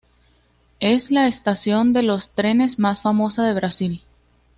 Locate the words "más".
2.79-3.03